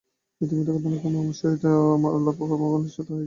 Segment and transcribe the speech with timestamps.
[0.41, 1.63] ইতিমধ্যে ঘটনাক্রমে তোমার স্বামীর সহিত
[1.95, 3.07] আমার আলাপ এবং ক্রমে ঘনিষ্ঠতাও
[3.07, 3.19] হইয়াছে।